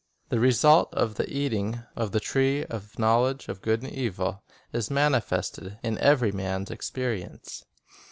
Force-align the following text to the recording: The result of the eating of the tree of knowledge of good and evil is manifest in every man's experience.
The 0.29 0.39
result 0.39 0.91
of 0.95 1.13
the 1.13 1.31
eating 1.31 1.83
of 1.95 2.11
the 2.11 2.19
tree 2.19 2.65
of 2.65 2.97
knowledge 2.97 3.47
of 3.47 3.61
good 3.61 3.83
and 3.83 3.91
evil 3.91 4.41
is 4.73 4.89
manifest 4.89 5.59
in 5.59 5.99
every 5.99 6.31
man's 6.31 6.71
experience. 6.71 7.65